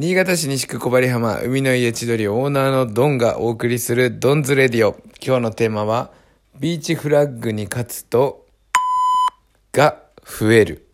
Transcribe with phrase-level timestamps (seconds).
[0.00, 4.96] 新潟市西区小針浜海の家千鳥オーナーのドンがお送りするドンズレディオ。
[5.20, 6.12] 今日のテーマは、
[6.60, 8.46] ビーチフラッグに勝つと、
[9.72, 10.86] が増える。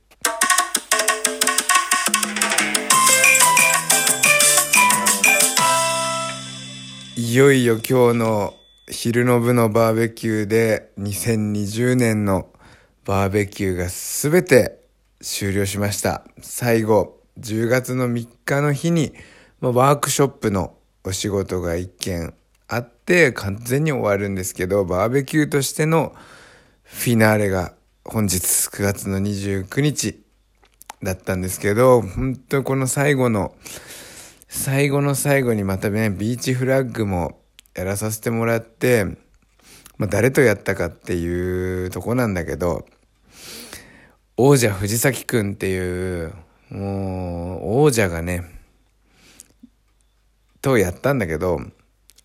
[7.19, 8.55] いよいよ今日の
[8.89, 12.49] 昼の部のバーベキューで2020年の
[13.05, 14.79] バーベキューがすべて
[15.21, 16.25] 終了しました。
[16.41, 19.12] 最後、10月の3日の日に、
[19.60, 22.34] まあ、ワークショップのお仕事が一件
[22.69, 26.15] あって完全に終わるんですけど、バーベキューとしての
[26.83, 30.23] フィナーレが本日9月の29日
[31.02, 33.55] だったんですけど、本当この最後の、
[34.48, 37.41] 最後の最後にまたね、ビーチフラッグも
[37.75, 39.05] やらさせてもらって、
[39.97, 42.87] まあ、誰とやったかっていうとこなんだけど、
[44.37, 46.33] 王者藤崎くんっていう、
[46.74, 48.51] もう、王者がね、
[50.60, 51.60] とやったんだけど、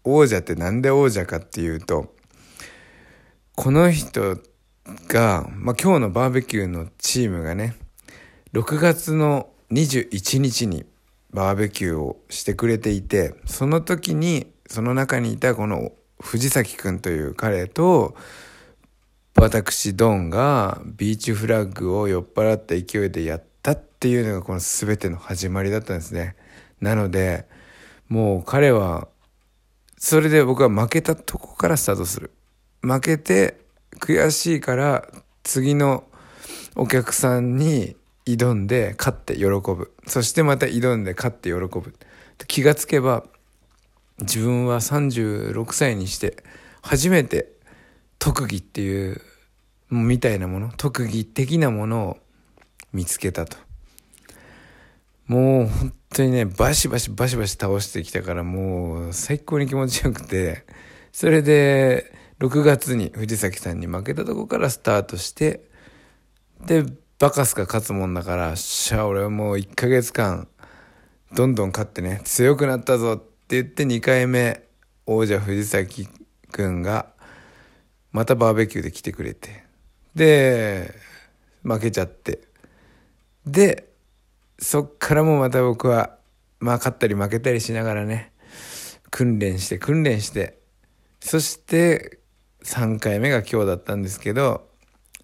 [0.04, 2.16] 王者ってなんで王者かっていうと、
[3.56, 4.38] この人
[5.08, 7.76] が、まあ、今日のバーベキューのチームがね、
[8.54, 10.86] 6月の21日に
[11.32, 18.16] バーベキューをしてくれていて、その時に、その中にいたこの藤崎くんという彼と、
[19.36, 23.49] 私ドンがビーチフラッグを酔っ払った勢いでやった
[24.00, 26.38] っていうのがこの全ての始まりだったんですね。
[26.80, 27.46] なので
[28.08, 29.10] もう彼は
[29.98, 32.32] それで僕は負けたとこからスタートする。
[32.82, 33.60] 負けて
[34.00, 35.06] 悔しいから
[35.44, 36.06] 次の
[36.78, 39.94] お客さんに挑んで勝って喜ぶ。
[40.08, 41.94] そしてまた挑んで勝って喜ぶ。
[42.48, 43.26] 気がつけば
[44.22, 46.42] 自分は36歳にして
[46.82, 47.52] 初めて
[48.18, 49.22] 特技っていう
[49.90, 52.18] みたいなもの特技的なものを
[52.94, 53.58] 見つけたと
[55.30, 60.66] もう本当にねバシバシバシバシ倒してきたからもう最高に気持ちよくて。
[61.12, 65.70] それで6月に藤崎さんに負けたとこからスタートして
[66.66, 66.86] で
[67.20, 70.48] バカスカ勝つもんだからしゃあ俺はもう1ヶ月間
[71.34, 74.64] どんどん勝ってね強くなったぞって言って2回目
[75.06, 76.08] 王者藤崎
[76.52, 77.08] くんが
[78.12, 79.64] またバーベキューで来てくれて。
[80.16, 80.94] で
[81.64, 82.48] 負けちゃって。
[83.46, 83.89] で
[84.60, 86.18] そっからもまた僕は
[86.60, 88.34] まあ勝ったり負けたりしながらね
[89.10, 90.60] 訓練して訓練して
[91.22, 92.20] そして
[92.64, 94.68] 3回目が今日だったんですけど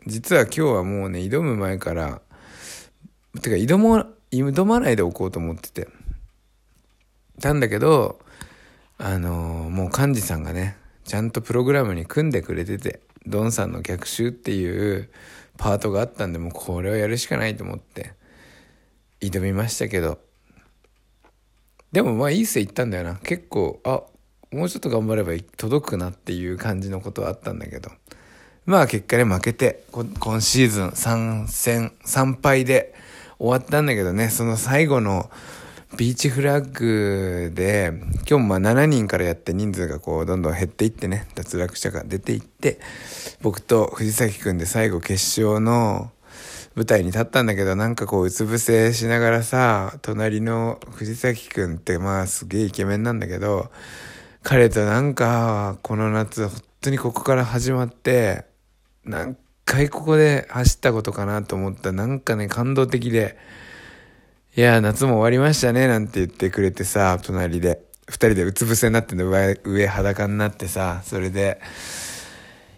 [0.07, 2.21] 実は今日はもうね挑む前から
[3.41, 5.87] てか挑も挑まないでおこうと思ってて。
[7.41, 8.19] たんだけど
[8.97, 15.09] あのー、もう幹事さんがねちゃんとプログラムに組んでくれててドンさんの逆襲っていう
[15.57, 18.13] パートがあったんでもうこれをやるしかないと思って。
[19.31, 20.19] 挑みましたけど。
[21.91, 23.15] でもまあいい線いったんだよな。
[23.15, 24.01] 結構あ
[24.51, 27.89] もうちょっと頑張れば届くなっていう感じのことはあったんだけど。
[28.65, 32.95] まあ結果で負けて今シーズン3戦3敗で
[33.37, 34.29] 終わったんだけどね。
[34.29, 35.29] その最後の
[35.97, 42.79] ビーチフラッグで、今日もまあ7人からやって人数がこうどんどん減っていってね、脱落者が出ていって、
[43.41, 46.11] 僕と藤崎くんで最後決勝の
[46.75, 53.71] 舞台に立ったんだけど、なんかこううつ伏せしながらさ、隣の藤崎くんってまあすげえイケメンなんだけど、
[54.43, 58.45] 彼となんかこの夏本当にここから始まって、
[59.05, 61.91] 何回ここで走ったことかなと思った。
[61.91, 63.37] なんかね感動的で、
[64.57, 67.81] いや、夏も終わりましたね、なんて言ってくれてさ、隣で。
[68.07, 71.59] 二人でうつ伏せになってんの上、上裸になってさ、それで、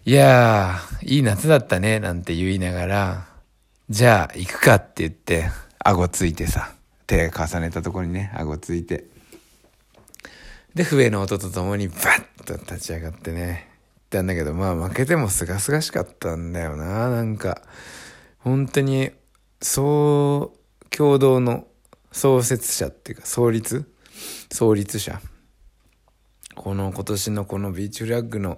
[0.05, 3.27] いやー、いい夏だったね、なんて言いながら、
[3.89, 5.49] じゃあ行くかって言って、
[5.79, 6.73] 顎ついてさ、
[7.05, 9.05] 手重ねたとこにね、顎ついて。
[10.75, 17.61] で、笛の音とともにバッと立ち上がってね、行ったんだけど、まあ負けてもすがすがしかったんだよな、なんか。
[18.39, 19.11] 本当に、
[19.61, 21.67] そう、共同の
[22.11, 23.85] 創設者っていうか創立？
[24.51, 25.21] 創立者
[26.55, 28.57] この今年のこのビーチフラッグの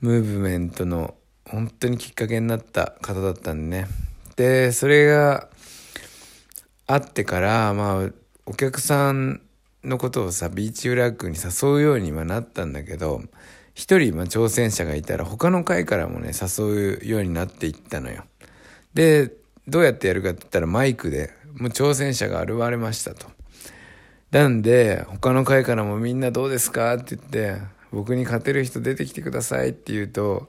[0.00, 1.14] ムーブメントの
[1.44, 3.88] 本当にきっかけになった方だったんでね
[4.38, 5.50] でそれが
[6.86, 8.10] あってからまあ
[8.46, 9.42] お客さん
[9.84, 13.20] のことをさビーチフラッグに誘うようにはなったんだけど
[13.74, 18.24] 一人、まあ、挑戦者がいたら他の会からもね誘うようになっていったのよ
[18.94, 19.30] で
[19.68, 23.26] どうやってやるかって言ったらマイクで、もう挑戦者が現れましたと。
[24.30, 26.94] なんで、他の会からもみんなどうですか？
[26.94, 27.60] って言って、
[27.92, 30.48] 僕に勝てる人出てきてくださいって言うと、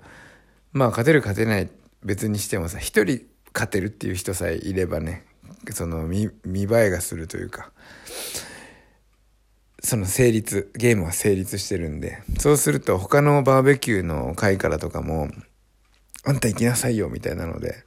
[0.72, 1.70] まあ勝てる勝てない
[2.02, 5.26] 別にしてもさ、一人勝てるっていう人さえいればね、
[5.72, 7.72] その見見栄えがするというか、
[9.82, 15.30] その成立ゲームは成立してるんでそうすると他のバーベキューの会からとかも
[16.26, 17.84] 「あんた行きなさいよ」みたいなので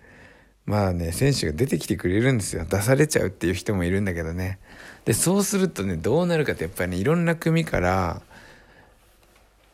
[0.65, 2.65] まあね選手が出てきてくれるんですよ。
[2.65, 4.59] 出されちゃうっていう人もいるんだけどね。
[5.05, 8.23] でそうするとねどうなるかってやっぱりねいろんな組から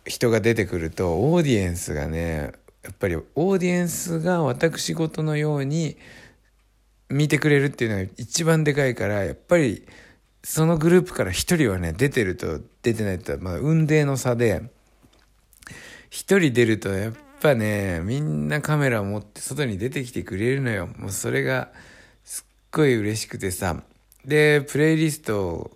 [0.07, 2.53] 人が出てくるとオーディエンスがね
[2.89, 5.99] やっぱりオーディエンスが私事のように
[7.11, 9.87] 見てくれるっていうのが一番でかいからやっぱり
[10.43, 14.63] そのグループから一人はね出てると出てないとまあ運命の差で
[16.09, 17.13] 一人出るとやっ
[17.43, 20.89] ぱねみんなカメラを持って外に出てきてくれるのよ。
[20.97, 21.71] もうそれが
[22.25, 23.83] すっごい嬉しくてさ。
[24.25, 25.71] でプレイリスト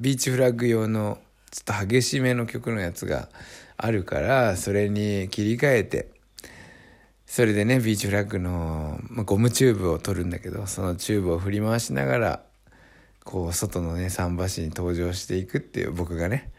[0.00, 1.18] ビーチフラッグ用の
[1.52, 3.28] ちょっと激しめの曲のやつが
[3.76, 6.11] あるからそれに切り替えて
[7.32, 12.42] それでねビーチフラッグの、まあ、ゴムチューブを取るんだけどそのチューブを振り回しながら
[13.24, 16.52] こう外のね桟橋に登場していくっていう僕がね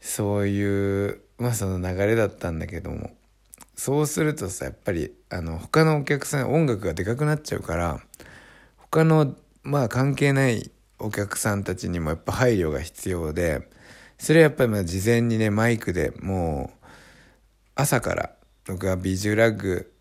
[0.00, 3.10] そういうまあその流れだったんだけども
[3.74, 8.00] そうするとさやっぱりあの他のお客さん音楽がでかくなっちゃうから
[8.76, 10.70] 他のまあ関係ない
[11.00, 13.68] お客さんたちにもやっぱ配慮が必要で
[14.16, 16.88] それはやっぱりまあ事前にねマイクでもう
[17.74, 18.30] 朝から
[18.66, 19.92] 僕はビジュラッグ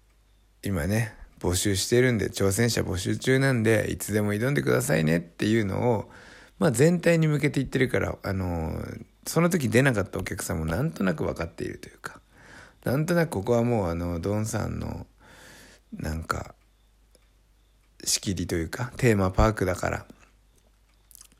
[0.64, 6.12] 今ね募集してるんで挑戦者募集中なんでいつでも挑んでくださいねっていうのを、
[6.60, 8.80] まあ、全体に向けて言ってるからあの
[9.26, 12.22] その時出なかったお客さんもなんとなく分かっているというか
[12.84, 15.08] なんとなくここはもうあのドンさんの
[15.94, 16.54] なんか
[18.04, 20.06] 仕切りというかテーマパークだから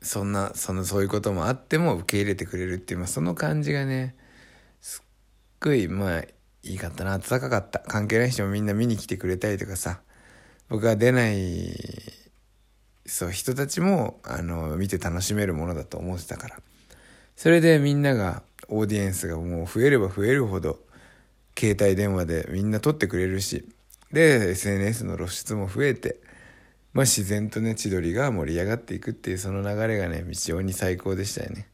[0.00, 4.16] そんなそのそういうこともあっても受け入れてくれるっていう、まあ、その感じがね
[4.80, 5.04] すっ
[5.60, 6.22] ごいまあ
[6.62, 7.18] いいかったな。
[7.18, 7.80] 暖かかった。
[7.80, 10.00] 関係ない人もみんな見に来てくれたりとかさ。
[10.68, 11.74] 僕が出ない
[13.04, 16.56] そう人たちもあの見て楽しめるものだと思ってたから。
[17.36, 20.78] それでみんながオーディエンスがもう増えれば増えるほど
[21.58, 23.68] 携帯電話でみんな撮ってくれるし
[24.12, 26.20] で SNS の露出も増えて、
[26.92, 31.68] まあ、自然とね千鳥が盛り上がっていくっていうその流れがね非常に最高でしたよね。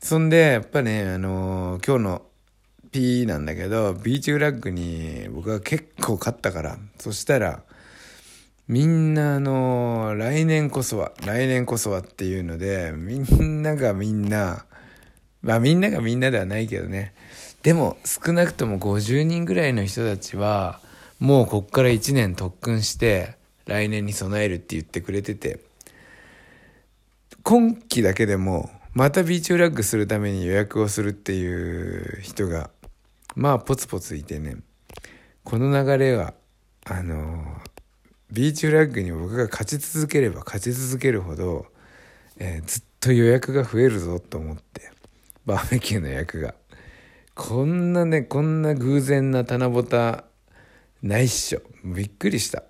[0.00, 2.22] そんでやっぱねあのー、今日の
[2.96, 6.78] P なんだけどビーチフラッグに僕は結構勝ったから。
[6.98, 7.62] そしたら
[8.68, 14.64] みんなあの来年こそは来年こそはっていうのでみんながみんな
[15.42, 17.12] まあみんながみんなではないけどね。
[17.62, 20.80] でも少なくとも50人ぐらいの人たちは
[21.20, 23.34] もうこっから1年特訓して
[23.66, 25.60] 来年に備えるって言ってくれてて。
[27.42, 32.70] 今期だけでもまたビーチフラッグするために予約をするっていう人が
[33.36, 34.56] まあポツポツいてね。
[35.44, 36.32] この流れは
[36.86, 37.60] あの
[38.32, 41.66] ビーチフラッグに僕が勝ち続ければ勝ち続けるほど、
[42.38, 44.90] えー、ずっと予約が増えるぞと思って
[45.44, 46.54] バーベキューの予約が。
[47.34, 50.24] こんなねこんな偶然な棚ぼた
[51.02, 51.60] ないっしょ。
[51.84, 52.62] びっくりした。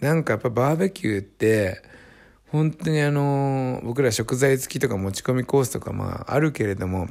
[0.00, 1.82] なんかやっぱバーベキューって
[2.46, 7.08] 本当にあの僕ら食材付きとか持ち込みコースとかまああるけれども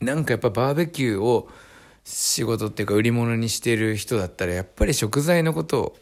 [0.00, 1.48] なんかやっぱバーベキューを
[2.04, 5.96] 仕事っていうか売り物にしてる人だったらやっぱり食材のことを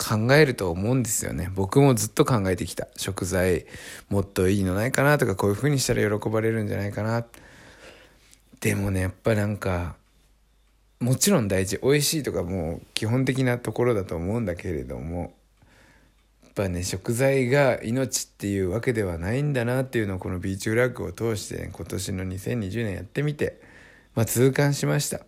[0.00, 1.50] 考えると思うんですよね。
[1.54, 2.88] 僕もずっと考えてきた。
[2.96, 3.66] 食材
[4.08, 7.24] もっといいのないかなとかこういう風にしたら喜ばれるんじゃないかな。
[8.60, 9.96] でもねやっぱなんか
[11.00, 11.78] もちろん大事。
[11.82, 15.34] 美味しいとかもう基本的なところだと思うんだけれども
[16.44, 23.60] やっぱね食材が命っていうわけではないんだなっていうのをこのビーチフラッグを通して、ね、今年の2020年やってみて
[24.14, 25.20] まあ、痛感しました。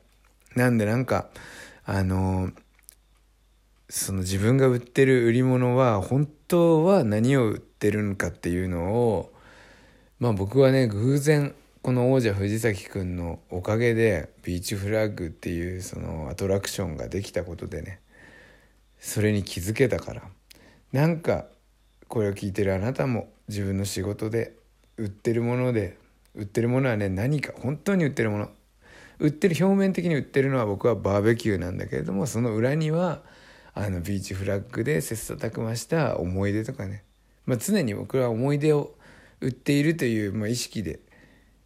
[0.54, 1.28] なんでなんか、
[1.84, 2.50] あの
[3.88, 9.32] その自分が売ってる売り物は本当は何を売ってるのかっていうのを、
[10.18, 18.00] まあ僕はね、偶然、この王者藤崎くんのおかげでビーチフラッグっていうそのアトラクションができたことでね、
[18.98, 20.22] それに気づけたから、
[20.92, 21.44] なんか
[22.08, 24.54] これを聞いてるあなたも自分の仕事で
[24.96, 25.98] 売ってるもので、
[26.34, 28.50] 売ってるものはね、何か本当に売ってるもの、
[29.18, 33.22] 売ってる表面的に売ってるのは僕はバーベキューなんだけれどもその裏には
[33.74, 37.04] あのビーチフラッグで切磋琢磨した思い出とかね、
[37.46, 38.94] まあ、常に僕は思い出を
[39.40, 41.00] 売っているという、まあ、意識で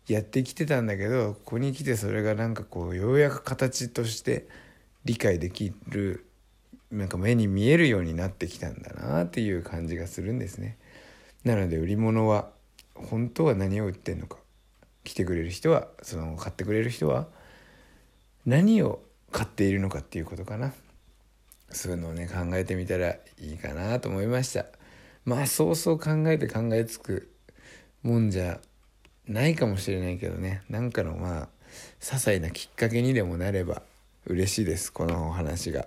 [0.09, 4.47] やってきてたんだけどここに来てそれがなんかこうようやく形として
[5.05, 6.27] 理解できる
[6.91, 10.79] なんか目に見えるようになってきたんだなっていう感じがするんですね。
[11.45, 12.49] なので売り物は
[12.95, 14.39] 本当は何を売ってんのか
[15.07, 17.29] 来てくれる人はその買ってくれる人は
[18.45, 20.73] 何を買っているのかっていうことかな。
[21.71, 23.11] そういうのをね考えてみたら
[23.41, 24.67] いいかなと思いました。
[25.25, 27.31] まあそうそう考えて考えつく
[28.03, 28.61] もんじゃ
[29.27, 30.63] ないかもしれないけどね。
[30.69, 31.49] なんかのまあ
[32.01, 33.83] 些細なきっかけにでもなれば
[34.27, 34.93] 嬉しいです。
[34.93, 35.87] このお話が。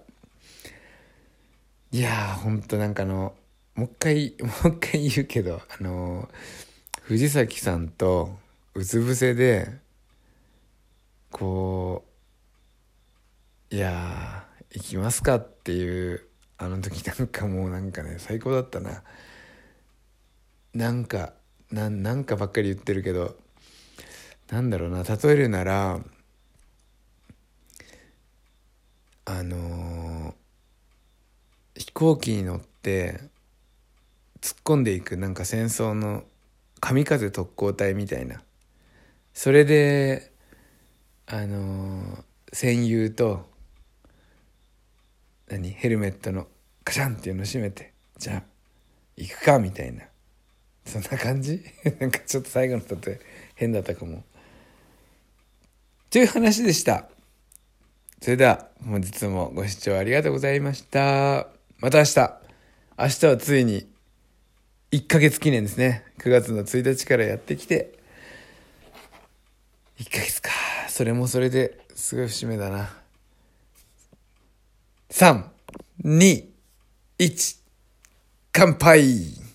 [1.92, 3.34] いやーほんとなんかあの
[3.76, 6.30] もう一回もう一回言うけどあの
[7.04, 8.38] 藤崎さんと
[8.76, 9.80] うつ伏せで
[11.32, 12.06] こ
[13.72, 19.04] ういやー行きますかっていうあの時なんかもうなんかね最高だったな。
[20.74, 21.34] なんか
[21.72, 23.36] ななんかばっかり言ってるけど
[24.50, 26.00] なんだろうな例えるなら
[29.26, 30.40] あのー
[31.76, 33.20] 飛行機に乗って
[34.42, 36.24] 突っ込んでいくなんか戦争の
[36.82, 38.42] 神風特攻隊みたいな。
[39.42, 40.34] それで
[41.26, 43.50] あの戦友と
[45.48, 46.48] 何ヘルメットの
[46.84, 48.44] カシャンっていうの閉めてじゃあ
[49.16, 50.04] 行くかみたいな。
[50.84, 51.64] そんな感じ？
[52.02, 53.20] なんかちょっと最後の例え
[53.56, 54.26] 変だったかも。
[56.10, 57.08] という話でした。
[58.22, 61.48] それでは本日もご視聴ありがとうございました。
[61.78, 62.42] また明日。
[62.98, 63.90] 明日はついに
[64.92, 66.04] 1ヶ月記念ですね。
[66.18, 68.00] 9月の1日からやってきて
[70.00, 70.50] 1ヶ月か。
[70.88, 72.90] それもそれですごい節目だな。
[75.10, 76.48] 321
[78.54, 79.49] 乾杯。